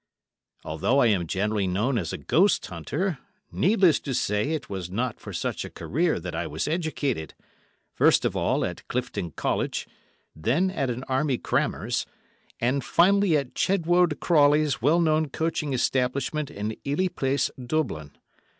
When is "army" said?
11.03-11.37